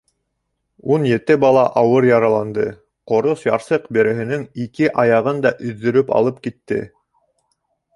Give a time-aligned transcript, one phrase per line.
[0.95, 2.65] Ун ете бала ауыр яраланды,
[3.13, 6.87] ҡорос ярсыҡ береһенең ике аяғын да өҙҙөрөп алып китте.